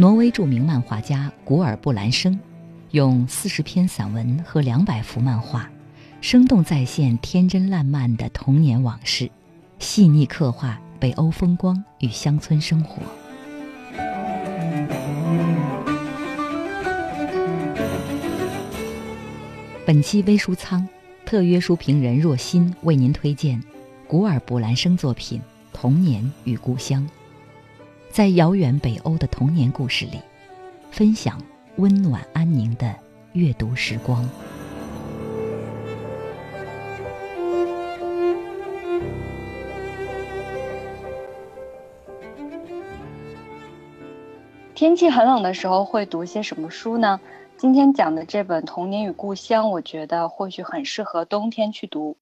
[0.00, 2.40] 挪威著名漫画家古尔布兰生，
[2.92, 5.70] 用四十篇散文和两百幅漫画，
[6.22, 9.30] 生动再现天真烂漫的童年往事，
[9.78, 13.02] 细腻刻画北欧风光与乡村生活。
[19.84, 20.88] 本期微书仓
[21.26, 23.62] 特约书评人若心为您推荐
[24.08, 25.38] 古尔布兰生作品
[25.74, 27.06] 《童年与故乡》。
[28.10, 30.20] 在遥远北欧的童年故事里，
[30.90, 31.40] 分享
[31.76, 32.92] 温暖安宁的
[33.34, 34.28] 阅读时光。
[44.74, 47.20] 天气很冷的时候会读些什么书呢？
[47.56, 52.16] 今天讲的这本《童年与故乡》，我觉得或许很适合冬天去读。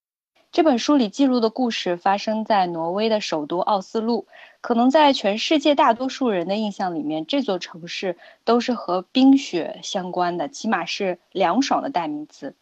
[0.51, 4.27] 这本书里记录的故事发生在挪威的首都奥斯陆。
[4.61, 12.55] 可能在全世界大多数人的印象里面，这座城市都是和冰雪相关的，起码是凉爽的代名词。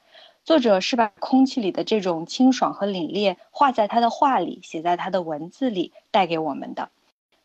[0.44, 6.90] 作者是把空气里的这种清爽和凛冽画在他的画里，写在他的文字里，带给我们的。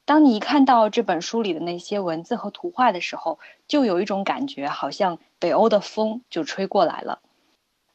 [0.06, 7.20] 当你一看到这本书里的那些文字和图画的时候，就有一种感觉，好像北欧的风就吹过来了。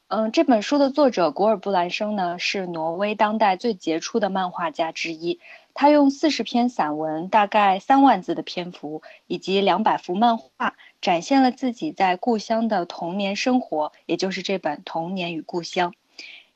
[0.09, 5.41] 嗯，这本书的作者古尔布兰生呢，是挪威当代最杰出的漫画家之一。
[5.73, 15.91] 他用四十篇散文，大概三万字的篇幅，以及两百幅漫画，展现了自己在故乡的童年生活，也就是这本《童年与故乡》。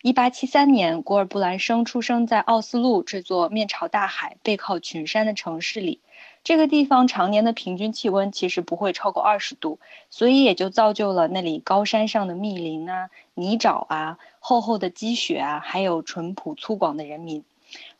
[0.02, 6.00] 一八七三年，古尔布兰生出生在奥斯陆这座面朝大海、背靠群山的城市里。
[6.44, 17.44] 这个地方常年的平均气温其实不会超过二十度，所以也就造就了那里高山上的密林啊、泥沼啊、厚厚的积雪啊，还有淳朴粗犷的人民。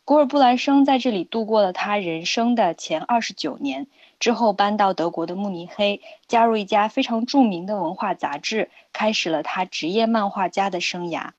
[0.04, 3.86] 古尔布兰生在这里度过了他人生的前二十九年，
[4.18, 11.30] 之后搬到德国的慕尼黑，加入一家非常著名的文化杂志，开始了他职业漫画家的生涯。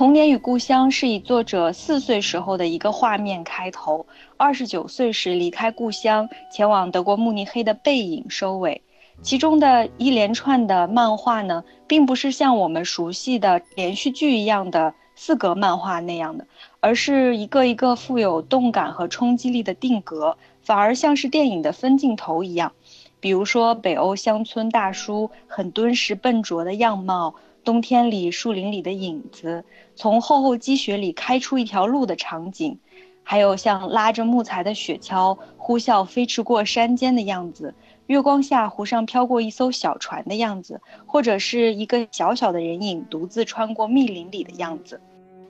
[0.00, 4.06] 童年与故乡是以作者四岁时候的一个画面开头，
[4.38, 8.80] 二十九岁时离开故乡前往德国慕尼黑的背影收尾。
[9.20, 16.46] 其中的一连串的漫画呢，并不是像我们熟悉的连续剧一样的四格漫画那样的，
[16.80, 22.72] 而是一个一个富有动感和冲击力的定格，反而像是电影的分镜头一样。
[23.20, 27.34] 比如说北欧乡村大叔很敦实笨拙的样貌。
[27.64, 32.78] 冬天里树林里的影子，从厚厚积雪里开出一条路的场景，
[33.22, 37.74] 还有像拉着木材的雪橇呼啸飞驰过山间的样子，
[38.06, 45.00] 月光下湖上飘过一艘小船的样子，或者是一个小小的人影独自穿过密林里的样子，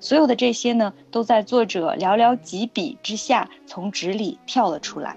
[0.00, 5.16] 所有的这些呢，都在作者寥寥几笔之下从纸里跳了出来。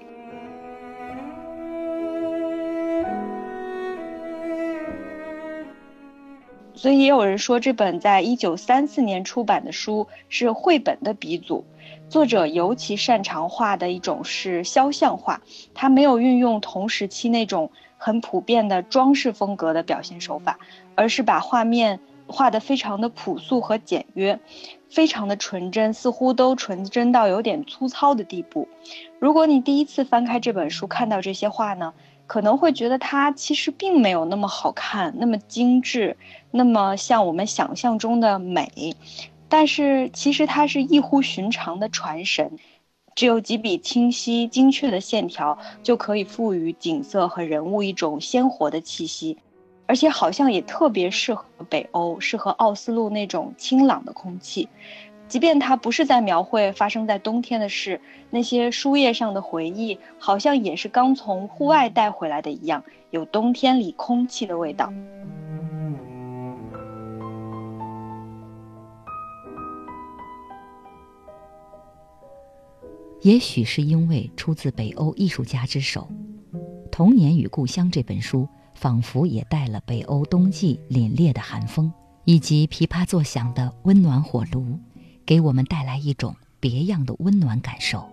[6.83, 11.63] 所以也有人说，这本在一九三四年出版的书是绘本的鼻祖。
[12.09, 15.39] 作者尤其擅长画的一种是肖像画，
[15.73, 20.59] 他没有运用同时期那种很普遍的装饰风格的表现手法，
[20.93, 24.37] 而是把画面画得非常的朴素和简约，
[24.89, 28.67] 非常的纯真，似乎都纯真到有点粗糙的地步。
[29.19, 31.93] 如果你第一次翻开这本书，看到这些画呢？
[32.25, 36.17] 可能会觉得它其实并没有那么好看，那么精致，
[36.51, 38.95] 那么像我们想象中的美，
[39.49, 42.57] 但是其实它是异乎寻常的传神，
[43.13, 49.37] 只有几笔清晰精确的线条就可以赋予景色和人物一种鲜活的气息，
[49.85, 54.67] 而且好像也特别适合北欧，适合奥斯陆那种清朗的空气。
[55.33, 57.99] 即便它不是在描绘发生在冬天的事，
[58.29, 64.93] 那些书页上的回忆，好像也是刚从户外带回来的一样，有冬天里空气的味道。
[73.23, 76.07] 也许是因为出自北欧艺术家之手，
[76.91, 81.91] 《童年与故乡》这本书仿佛也带了北欧冬季凛冽的寒风，
[82.23, 84.77] 以及噼啪作响的温暖火炉。
[85.25, 88.09] 给我们带来一种别样的温暖感受。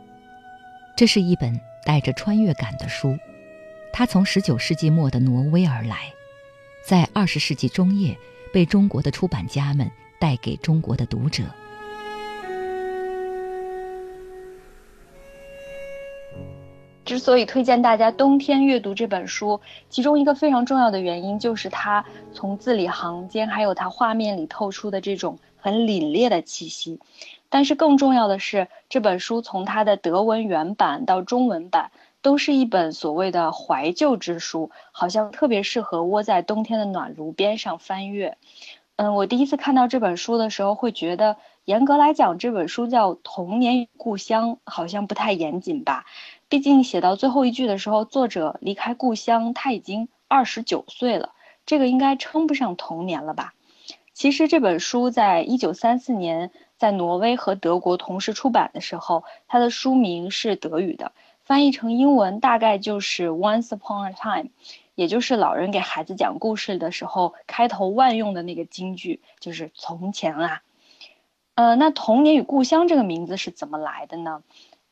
[0.97, 3.19] 这是一本带着穿越感的书，
[3.93, 6.13] 它从19世纪末的挪威而来，
[6.87, 8.17] 在20世纪中叶
[8.53, 11.45] 被中国的出版家们带给中国的读者。
[17.05, 25.37] 之所以推荐大家冬天阅读这本书，其中一个非常重要的原因就是它从字里行间，还有它画面里透出的这种。
[25.61, 27.01] 很凛冽的气息，
[27.49, 31.91] 但是更重要的是，这本书从它的德文原版到中文版，
[32.23, 38.37] 都是一本所谓的怀旧之书，好像特别适合窝在冬天的暖炉边上翻阅。
[38.97, 46.05] 嗯，我第一次看到这本书的时候，会觉得严格来讲，这本书叫《童年与故乡》，好像不太严谨吧？
[46.51, 51.31] 毕竟写到最后一句的时候，作者离开故乡，他已经二十九岁了，
[51.65, 53.55] 这个应该称不上童年了吧？
[54.21, 56.51] 其实这本书在一九三四年。
[56.77, 61.13] 在挪威和德国同时出版的时候，它的书名是德语的，
[61.43, 64.51] 翻译成英文大概就是 Once Upon a Time，
[64.95, 70.63] 也就是老人给孩子讲故事的时候开头万用的那个金句，就是从前啊。
[71.55, 74.43] 呃，那童年与故乡这个名字是怎么来的呢？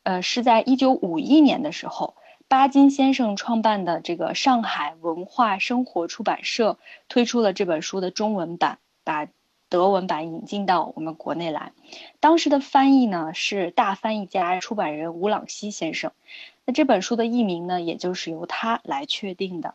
[0.04, 2.16] 呃，是在一九五一年的时候，
[2.48, 6.78] 巴金先生创办的这个上海文化生活出版社
[7.08, 8.78] 推出了这本书的中文版，
[9.08, 9.26] 把。
[9.70, 11.72] 德文版引进到我们国内来，
[12.20, 16.10] 当时的翻译呢是大翻译家、出版人吴朗西先生。
[16.64, 19.74] 那这本书的译名呢，也就是由他来确定的。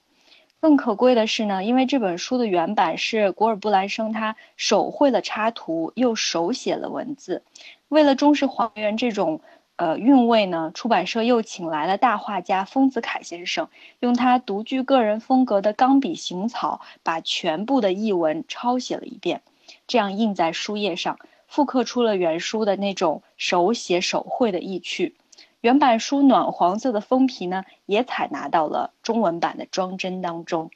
[0.60, 7.44] 更可贵的是呢，因为这本书的原版是古尔布兰生他手绘了插图，又手写了文字。
[7.88, 9.42] 为了忠实还原这种
[9.84, 13.68] 呃韵味呢，出版社又请来了大画家丰子恺先生，
[14.00, 19.42] 用他独具个人风格的钢笔行草，把全部的译文抄写了一遍。
[19.86, 25.18] 这样印在书页上，复刻出了原书的那种手写手绘的意趣。
[25.60, 30.72] 原版书暖黄色的封皮呢，也采纳到了中文版的装帧当中。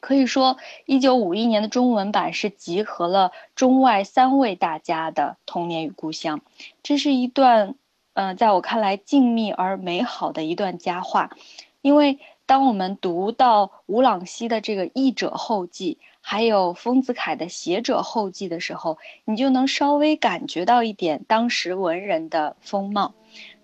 [0.00, 0.56] 可以说，
[0.86, 6.40] 一九五一年的中文版是集合了中外三位大家的童年与故乡。
[6.82, 7.74] 这是一段，
[8.16, 11.30] 呃，在我看来静谧而美好的一段佳话，
[11.82, 15.98] 因为当我们读到吴朗西的这个译者后记。
[16.28, 23.14] 还有丰子恺的写者后记的时候，你就能稍微感觉到一点当时文人的风貌。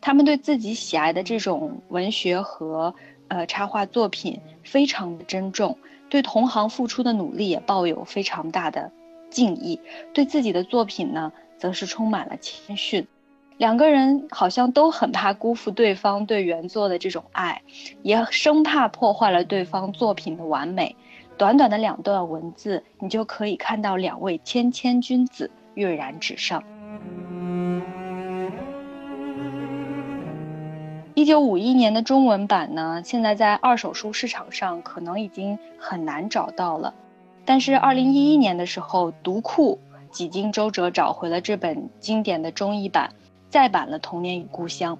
[0.00, 2.94] 他们对自己喜爱的这种文学和
[3.26, 5.76] 呃插画作品非常的珍重，
[6.08, 8.92] 对同行付出的努力也抱有非常大的
[9.28, 9.80] 敬意。
[10.14, 13.04] 对自己的作品呢，则是充满了谦逊。
[13.58, 17.62] 两个人好像都很怕辜负对方对原作的这种爱，
[18.02, 20.96] 也生怕破坏了对方作品的完美。
[21.38, 26.62] 短短的两段文字，你就可以看到两位谦谦君子跃然纸上。
[31.14, 36.94] 一九五一年的中文版呢，现在在二手书市场上可能已经很难找到了，
[37.44, 39.78] 但是二零一一年的时候，读库
[40.10, 43.12] 几经周折找回了这本经典的中译版，
[43.52, 44.96] 再版了《童年与故乡》，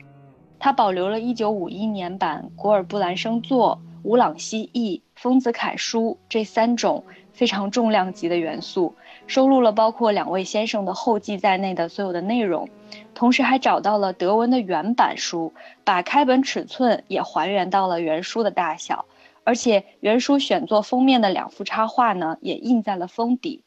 [0.58, 3.80] 它保留了一九五一年版古尔布兰生作。
[4.04, 8.94] 吴朗西译、丰子恺书这三种非常重量级的元素，
[9.28, 12.68] 收录了包括两位先生的后记在内的所有的内容，
[13.14, 15.52] 同时还找到了德文的原版书，
[15.84, 19.04] 把开本尺寸也还原到了原书的大小，
[19.44, 23.62] 而且原书选作封面的两幅插画呢，也印在了封底。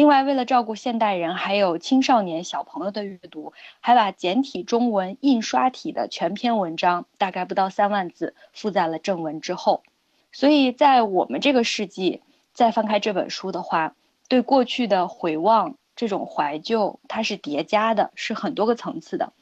[0.00, 9.82] 另外，为了照顾现代人还有青少年小朋友的阅读，还把简体中文印刷体的全篇文章，大概不到三万字，附在了正文之后。
[10.32, 12.22] 所以在我们这个世纪，
[12.54, 13.94] 再翻开这本书的话，
[14.26, 19.34] 对过去的回望，这种怀旧，它是叠加的，是很多个层次的。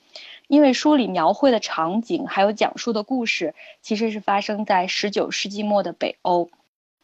[0.49, 6.51] 因为书里描绘的场景，还有讲述的故事，其实是发生在十九世纪末的北欧。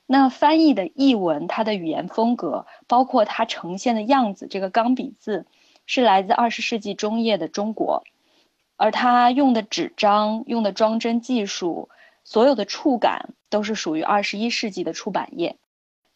[0.06, 5.46] 那翻译的译文，它的语言风格，包括它呈现的样子，这个钢笔字，
[5.86, 8.04] 是来自二十世纪中叶的中国，
[8.76, 11.88] 而它用的纸张、用的装帧技术，
[12.22, 15.56] 所有的触感，都是属于二十一世纪的出版业。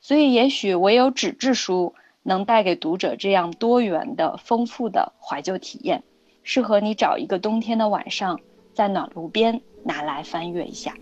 [0.00, 6.04] 所以，也许唯有纸质书能带给读者这样多元的、丰富的怀旧体验，
[6.42, 8.38] 适合你找一个冬天的晚上，
[8.74, 10.94] 在暖炉边拿来翻阅一下。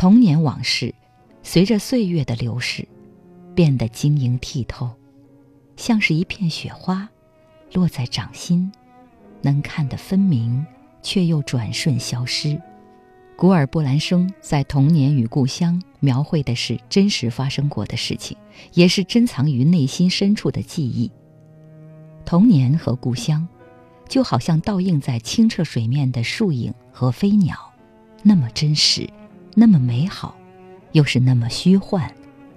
[0.00, 0.94] 童年往事，
[1.42, 2.88] 随着岁月的流逝，
[3.54, 4.88] 变得晶莹剔透，
[5.76, 7.06] 像是一片雪花，
[7.74, 8.72] 落在掌心，
[9.42, 10.64] 能看得分明，
[11.02, 12.58] 却又转瞬消失。
[13.36, 18.34] 古尔布兰生在《童年与故乡》描绘的是真实发生过的事情，
[18.72, 21.12] 也是珍藏于内心深处的记忆。
[22.24, 23.46] 童年和故乡，
[24.08, 27.54] 就好像倒映在清澈水面的树影和飞鸟，
[28.22, 29.06] 那么真实。
[29.54, 30.34] 那么美好，
[30.92, 32.08] 又是那么虚幻，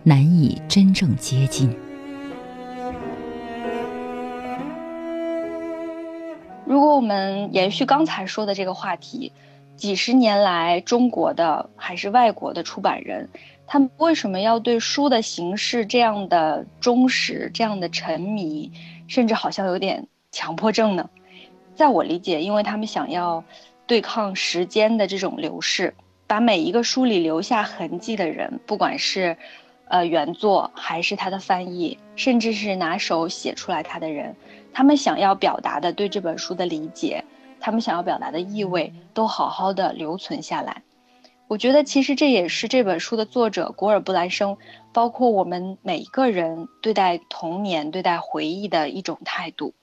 [0.03, 1.75] 难以真正接近。
[6.65, 9.31] 如果我们延续刚才说的这个话题，
[9.75, 13.27] 几十年来，中国的还是外国的出版人，
[13.65, 18.71] 他们为什么要对书的形式这样的忠实、这样的沉迷，
[19.07, 21.09] 甚至好像有点强迫症呢？
[21.75, 23.43] 在我理解，因为他们想要
[23.87, 25.93] 对抗时间的这种流逝，
[26.27, 29.37] 把每一个书里留下痕迹的人，不管是
[29.87, 34.35] 呃原作还是他的翻译，甚至是拿手写出来他的人，
[34.73, 37.23] 他们想要表达的对这本书的理解，
[37.59, 40.81] 他们想要表达的意味，都好好的留存下来。
[41.47, 44.57] 我觉得，其实这也是这本书的作者古尔布兰生，
[44.91, 49.73] 包括我们每一个人对待童年、对待回忆的一种态度。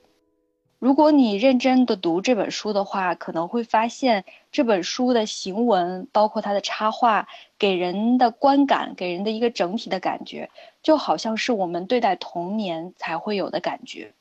[0.80, 10.48] 如果你认真的读这本书的话，可能会发现这本书的行文，包括它的插画，给人的观感，给人的一个整体的感觉，
[10.82, 14.14] 就好像是我们对待童年才会有的感觉。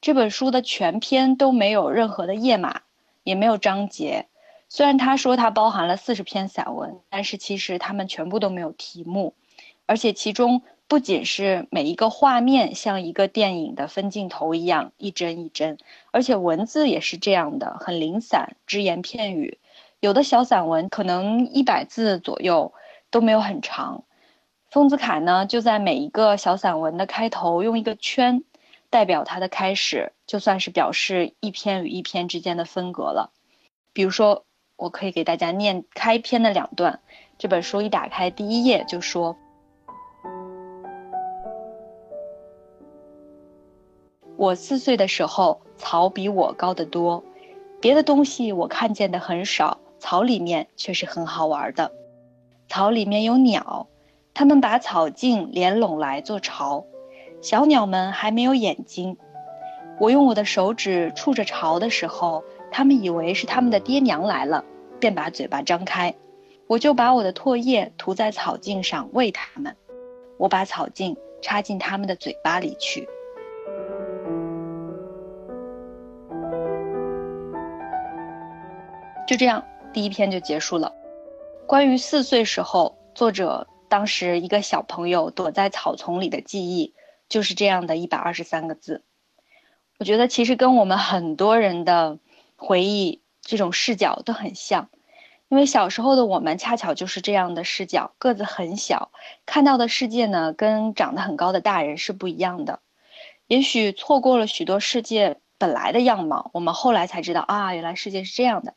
[0.00, 2.82] 这本书的全篇都没有任何的页码，
[3.24, 4.26] 也没有章节。
[4.68, 9.34] 虽然他说它包含了四十篇散文，但是其实他们全部都没有题目，
[9.86, 15.78] 而且其中不仅是每一个画面像一个电影的分镜头一样一帧一帧，
[16.10, 19.58] 而且文字也是这样的，很零散，只言片语。
[20.00, 22.72] 有的小散文可能一百字左右，
[23.08, 24.02] 都没有很长。
[24.68, 28.42] 丰子恺呢，就在每一个小散文的开头用一个圈，
[28.90, 33.30] 代表它的开始，就算是表示一篇与一篇之间的分隔了。
[33.92, 34.44] 比如说。
[34.76, 37.00] 我可以给大家念开篇的两段。
[37.36, 39.36] 这本书一打开，第一页就说
[44.40, 47.22] ：“我四岁的时候，草比我高得多，
[47.78, 51.92] 别的东西我看见的很少，草里面却是很好玩的。
[52.66, 53.86] 草里面有鸟，
[54.32, 56.86] 它们把草茎连拢来做巢。
[57.42, 59.18] 小鸟们还没有眼睛，
[59.98, 62.42] 我用我的手指触着巢的时候。”
[62.72, 64.64] 它们以为是他们的爹娘来了，
[64.98, 66.14] 便把嘴巴张开，
[66.66, 69.76] 我就把我的唾液涂在草茎上喂它们，
[70.38, 73.06] 我把草茎插进它们的嘴巴里去。
[79.30, 80.92] 就这样，第一篇就结束了。
[81.68, 86.94] 关于四岁时候作者当时一个小朋友躲在草丛里的记忆，
[87.28, 89.04] 就是这样的一百二十三个字。
[90.00, 92.18] 我觉得其实跟我们很多人的。
[92.56, 94.90] 回忆这种视角都很像，
[95.48, 99.12] 因为小时候的我们恰巧就是这样的视角，个子很小，
[99.46, 102.80] 看到的世界呢跟长得很高的大人是不一样的。
[103.46, 108.74] 也许错过了许多世界本来的样貌，我们后来才知道啊，原来世界是这样的。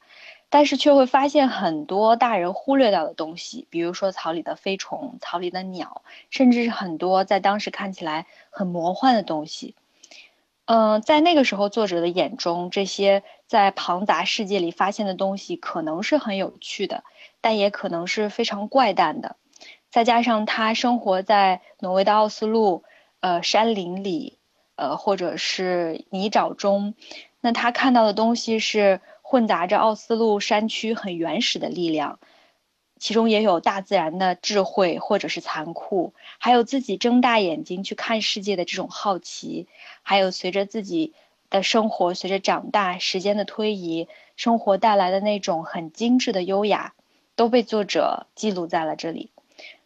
[0.54, 9.74] 但是却会发现很多大人忽略掉的东西，比如说草里的飞虫、草里的鸟，甚至是很多在当时看起来很魔幻的东西。
[10.66, 17.04] 嗯，在那个时候，作者的眼中，这些在庞杂世界里发现的东西，可能是很有趣的，
[17.42, 19.36] 但也可能是非常怪诞的。
[19.90, 22.84] 再加上他生活在挪威的奥斯陆，
[23.22, 24.38] 呃，山林里，
[24.76, 26.94] 呃，或者是泥沼中，
[27.42, 29.02] 那他看到的东西是
[29.34, 32.20] 混杂着奥斯陆山区很原始的力量。
[33.00, 39.68] 其中也有大自然的智慧，或者是残酷，还有自己睁大眼睛去看世界的这种好奇，
[40.04, 41.16] 还有随着自己
[41.50, 46.94] 的生活随着长大，时间的推移，生活带来的那种很精致的优雅，
[47.36, 49.32] 都被作者记录在了这里。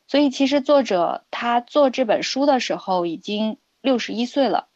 [0.07, 4.67] 所以，其实作者他做这本书的时候已经六十一岁了，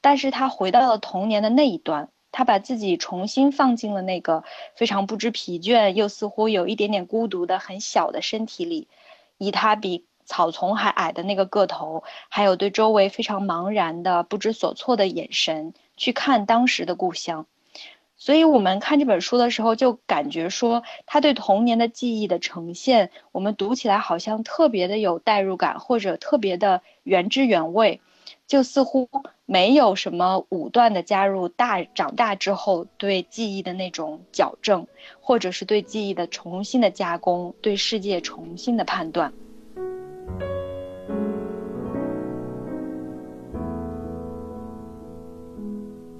[0.00, 2.10] 但是他回到了童年的那一端。
[2.32, 4.44] 他把自己重新放进了那个
[4.74, 8.88] 非常不知疲倦又似乎有一点点孤独的很小的身体里，
[9.38, 17.46] 以他比草丛还矮的那个个头，还有对周围非常茫然的不知所措的眼神去看当时的故乡。
[18.16, 28.02] 所以，我们看这本书的时候，就感觉说他对童年的记忆的呈现，我们读起来好像特别的有代入感，或者特别的原汁原味。
[28.46, 29.08] 就似乎
[29.46, 34.86] 没有什么武断的加入大长大之后对记忆的那种矫正，
[35.20, 39.32] 或者是对记忆的重新的加工，对世界重新的判断。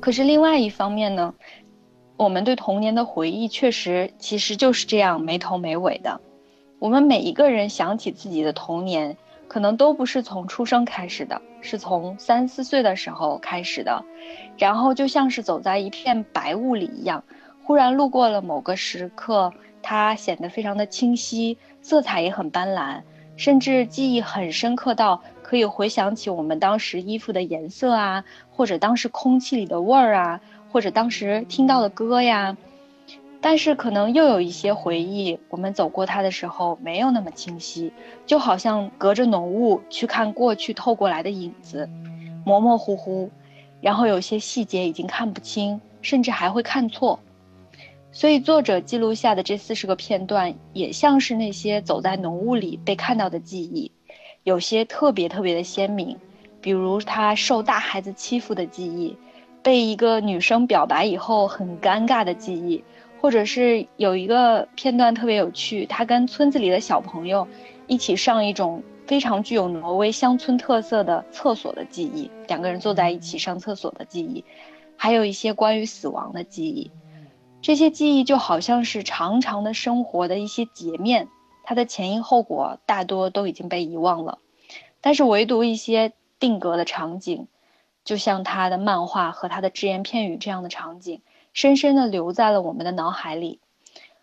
[0.00, 1.34] 可是另外一方面呢，
[2.16, 6.20] 我们对童年的回忆确实其实就是这样没头没尾的。
[6.78, 9.16] 我们每一个人想起自己的童年。
[9.50, 14.00] 可能都不是从出生开始的，是从三四岁的时候开始的，
[14.56, 17.24] 然后就像是走在一片白雾里一样，
[17.64, 19.52] 忽然路过了某个时刻，
[19.82, 23.02] 它显得非常的清晰，色彩也很斑斓，
[23.34, 30.40] 甚至记忆很深刻到可以回想起我们当时衣服的颜色啊，或者当时空气里的味儿啊，
[30.70, 32.56] 或者当时听到的歌呀。
[33.42, 37.90] 但是可能又有一些回忆，我们走过它的时候没有那么清晰，
[38.26, 41.88] 就好像隔着浓雾去看过去透过来的影子，
[42.44, 43.30] 模模糊糊，
[43.80, 47.18] 然后有些细节已经看不清，甚至还会看错。
[48.12, 53.90] 所以作者记录下的这四十个片段，也像是那些走在浓雾里被看到的记忆，
[54.44, 56.14] 有些特别特别的鲜明，
[56.60, 59.16] 比如他受大孩子欺负的记忆，
[59.62, 62.84] 被一个女生表白以后很尴尬的记忆。
[63.20, 67.46] 或者是有一个片段特别有趣，他跟村子里的小朋友
[67.86, 74.42] 一起上一种非常具有挪威乡村特色的厕所的记忆，两个人坐在一起上厕所的记忆，
[74.96, 76.90] 还有一些关于死亡的记忆，
[77.60, 81.28] 这些记忆就好像是长长的生活的一些截面，
[81.62, 84.38] 它的前因后果大多都已经被遗忘了，
[85.02, 87.48] 但是唯独一些定格的场景，
[88.02, 91.20] 就像他的漫画和他的只言片语这样的场景。
[91.52, 93.60] 深深地留在了我们的脑海里，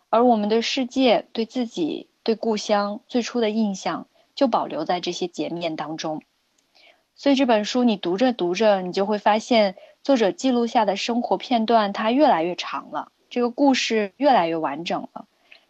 [0.09, 6.21] 而我们的世界对自己、对故乡最初的印象就保留在这些截面当中。
[7.15, 15.25] 所以这本书你读着读着，你就会发现作者记录下的生活片段它越来越长了，这个故事越来越完整了。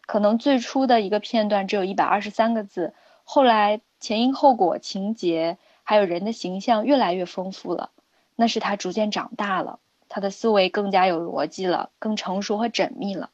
[0.06, 7.92] 可能最初的一个片段只有一百二十三个字，后来前因后果、情节还有人的形象越来越丰富了，
[8.36, 9.80] 那是他逐渐长大了。
[10.10, 13.30] 他的思维更加有逻辑了，更成熟和缜密了，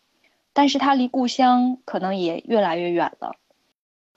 [0.54, 3.36] 但是他离故乡可能也越来越远了。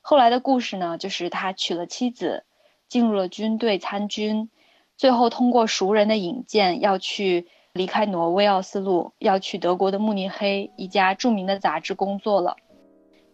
[0.01, 2.45] 后来的故事呢，就是他娶了妻子，
[2.89, 4.51] 进入了军队参军，
[4.97, 12.57] 最后通过熟人的引荐，要去离开挪威奥斯陆，要去德国的慕尼黑一家著名的杂志工作了。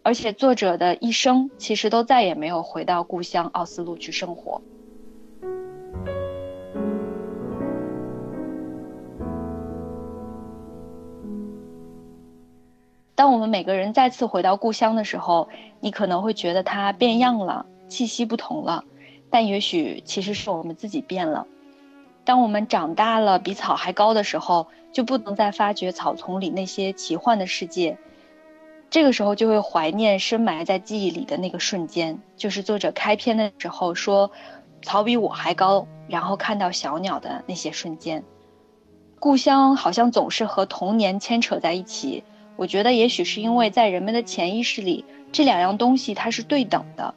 [0.02, 4.60] 而且作者的一生其实都再也没有回到故乡奥斯陆去生活。
[13.14, 15.48] 当我们每个人再次回到故乡的时候，
[15.80, 18.84] 你可能会觉得它变样了，气息不同了，
[19.30, 21.46] 但也许其实是我们自己变了。
[22.24, 27.98] 当我们长大了，比草还高的时候，就不能再发掘草丛里那些奇幻的世界。
[28.88, 34.30] 这个时候就会怀念深埋在记忆里的那个瞬间，就是作者开篇的时候说，
[34.82, 38.22] 草比我还高，然后看到小鸟的那些瞬间。
[39.18, 42.24] 故乡好像总是和童年牵扯在一起。
[42.62, 47.12] 我觉得也许是因为在人们的潜意识里，这两样东西它是对等的。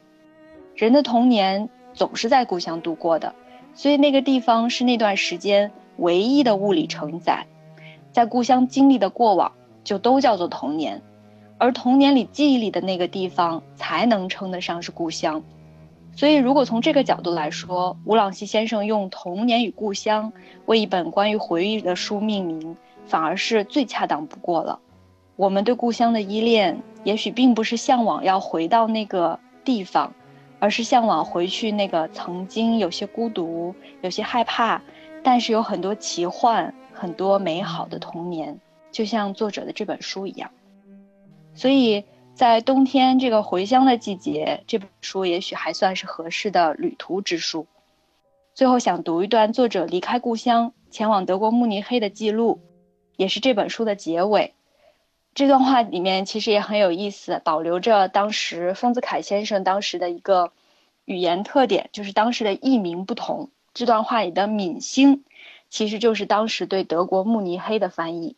[0.74, 3.32] 人的童年总是在故乡度过的，
[3.72, 7.46] 所以那个地方是那段时间唯一的物理承载。
[8.10, 9.52] 在故乡经历的过往
[9.84, 11.00] 就都叫做童年，
[11.58, 15.40] 而童年里记忆里的那个地方才能称得上是故乡。
[16.16, 20.32] 所以，如果从这个角度来说，吴朗西先生用《童年与故乡》
[20.64, 24.80] 为一本关于回忆的书命名，反而是最恰当不过了。
[25.36, 30.12] 我们对故乡的依恋，也许并不是向往要回到那个地方，
[30.58, 34.80] 而是向往回去那个曾经有些孤独、有些害怕，
[35.22, 38.58] 但是有很多奇幻、很多美好的童年，
[38.90, 40.50] 就像作者的这本书一样。
[41.54, 42.02] 所以
[42.34, 47.66] 在冬天这个回乡的季节，这本书也许还算是合适的旅途之书。
[48.54, 52.58] 最后想读一段作者离开故乡前往德国慕尼黑的记录，
[53.16, 54.54] 也是这本书的结尾。
[55.36, 60.50] 这段话里面其实也很有意思，保留着当时丰子恺先生当时的一个
[61.04, 63.50] 语言特点，就是当时的译名不同。
[63.74, 65.24] 这段话里的“闽星”
[65.68, 68.34] 其实就是当时对德国慕尼黑的翻译。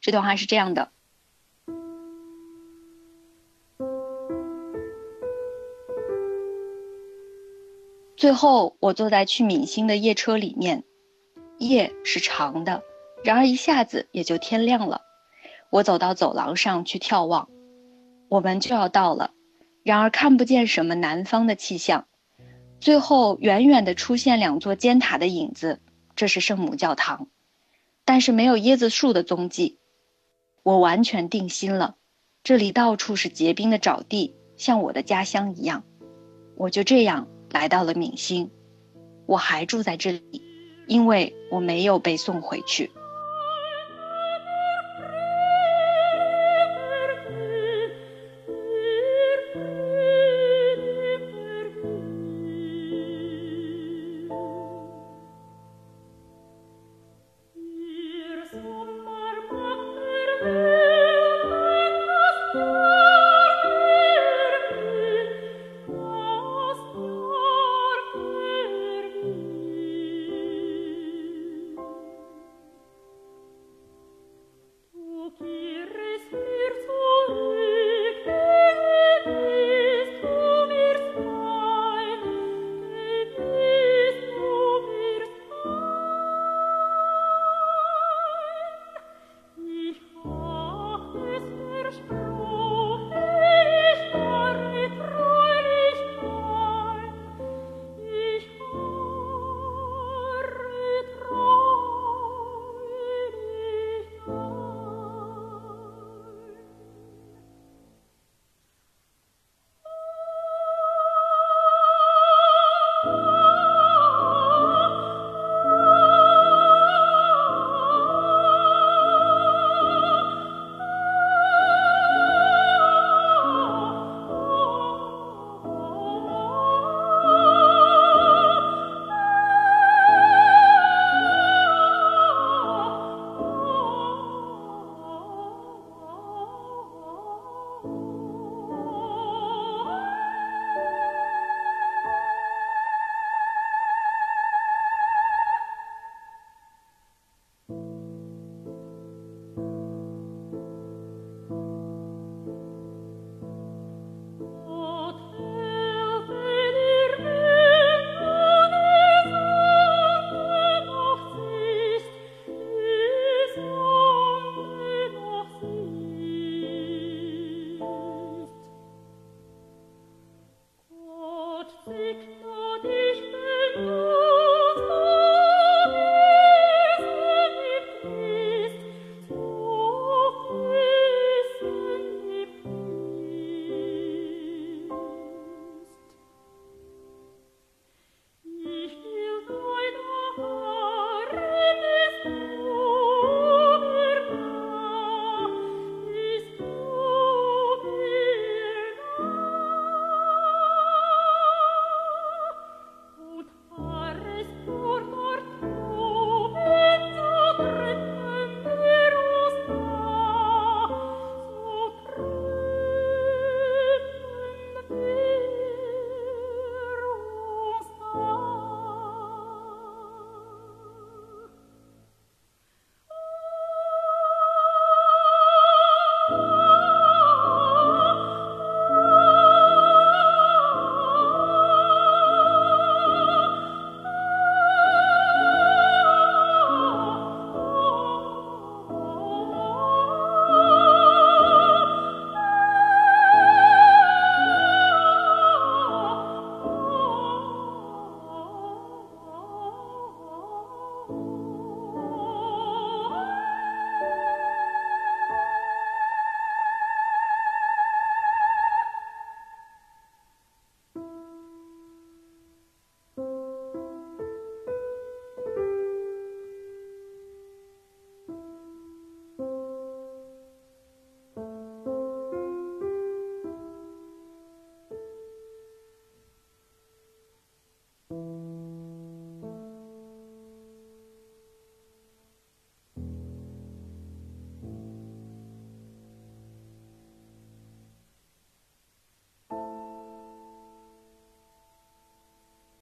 [0.00, 0.90] 这段话是这样的：
[8.16, 10.82] 最后，我坐在去闽星的夜车里面，
[11.58, 12.82] 夜是长的，
[13.22, 15.02] 然而一下子也就天亮了。
[15.70, 17.48] 我走到走廊上去眺望，
[18.28, 19.30] 我们就要到了，
[19.84, 22.06] 然而看不见什么南方的气象。
[22.80, 25.80] 最后，远远的出现两座尖塔的影子，
[26.16, 27.28] 这是圣母教堂，
[28.04, 29.78] 但是没有椰子树的踪迹。
[30.62, 31.96] 我完全定心了，
[32.42, 35.84] 这里到处是结冰的沼地，像我的家乡一样。
[36.56, 38.50] 我就这样来到了闽星，
[39.26, 40.42] 我还住在这里，
[40.86, 42.90] 因为我没有被送回去。